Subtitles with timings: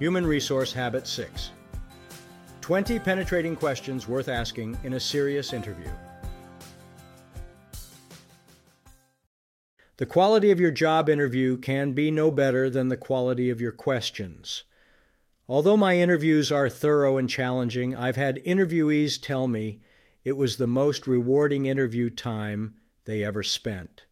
[0.00, 1.50] Human Resource Habit 6
[2.60, 5.88] 20 penetrating questions worth asking in a serious interview.
[9.98, 13.70] The quality of your job interview can be no better than the quality of your
[13.70, 14.64] questions.
[15.48, 19.80] Although my interviews are thorough and challenging, I've had interviewees tell me
[20.24, 22.74] it was the most rewarding interview time
[23.04, 24.06] they ever spent.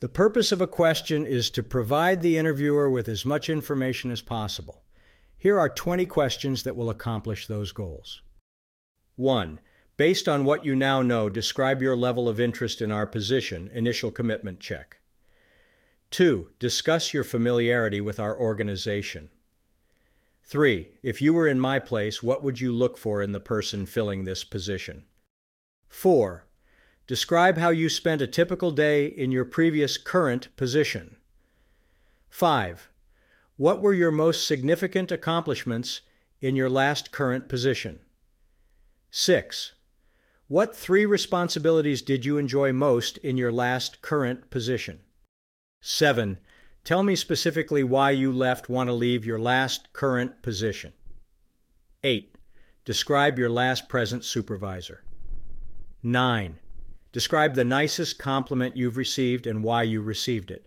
[0.00, 4.20] The purpose of a question is to provide the interviewer with as much information as
[4.20, 4.82] possible.
[5.38, 8.20] Here are 20 questions that will accomplish those goals.
[9.14, 9.58] 1.
[9.96, 14.10] Based on what you now know, describe your level of interest in our position, initial
[14.10, 14.98] commitment check.
[16.10, 16.50] 2.
[16.58, 19.30] Discuss your familiarity with our organization.
[20.44, 20.88] 3.
[21.02, 24.24] If you were in my place, what would you look for in the person filling
[24.24, 25.06] this position?
[25.88, 26.45] 4.
[27.06, 31.16] Describe how you spent a typical day in your previous current position.
[32.28, 32.90] 5.
[33.56, 36.00] What were your most significant accomplishments
[36.40, 38.00] in your last current position?
[39.10, 39.72] 6.
[40.48, 45.00] What three responsibilities did you enjoy most in your last current position?
[45.80, 46.38] 7.
[46.84, 50.92] Tell me specifically why you left want to leave your last current position.
[52.04, 52.36] 8.
[52.84, 55.02] Describe your last present supervisor.
[56.02, 56.58] 9.
[57.16, 60.66] Describe the nicest compliment you've received and why you received it.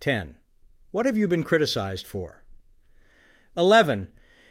[0.00, 0.36] 10.
[0.90, 2.44] What have you been criticized for?
[3.56, 4.08] 11.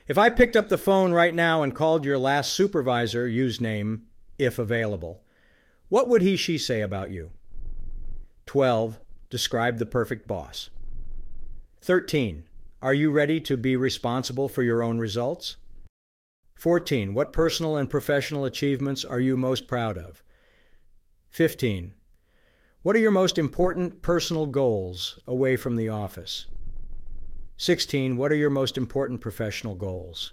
[0.07, 4.07] If I picked up the phone right now and called your last supervisor, use name,
[4.39, 5.21] if available.
[5.89, 7.29] What would he she say about you?
[8.47, 8.99] 12.
[9.29, 10.71] Describe the perfect boss.
[11.81, 12.45] 13.
[12.81, 15.57] Are you ready to be responsible for your own results?
[16.55, 17.13] 14.
[17.13, 20.23] What personal and professional achievements are you most proud of?
[21.35, 21.93] 15.
[22.81, 26.45] What are your most important personal goals away from the office?
[27.57, 28.15] 16.
[28.15, 30.31] What are your most important professional goals?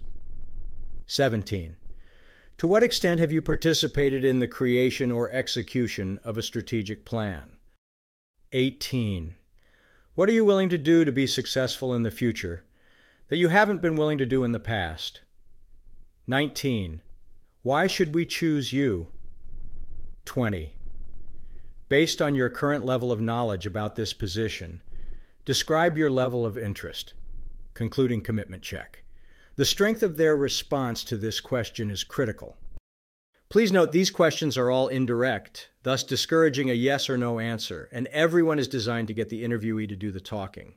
[1.05, 1.75] 17.
[2.57, 7.57] To what extent have you participated in the creation or execution of a strategic plan?
[8.53, 9.35] 18.
[10.15, 12.63] What are you willing to do to be successful in the future
[13.27, 15.19] that you haven't been willing to do in the past?
[16.27, 17.01] 19.
[17.61, 19.07] Why should we choose you?
[20.23, 20.75] 20.
[21.93, 24.81] Based on your current level of knowledge about this position,
[25.45, 27.13] describe your level of interest,
[27.75, 29.03] concluding commitment check.
[29.57, 32.57] The strength of their response to this question is critical.
[33.47, 38.07] Please note these questions are all indirect, thus discouraging a yes or no answer, and
[38.07, 40.73] everyone is designed to get the interviewee to do the talking.